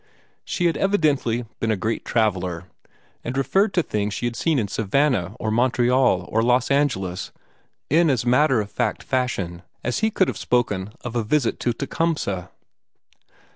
[0.43, 2.63] She had evidently been a great traveller,
[3.23, 7.29] and referred to things she had seen in Savannah or Montreal or Los Angeles
[7.87, 11.73] in as matter of fact fashion as he could have spoken of a visit to
[11.73, 12.49] Tecumseh.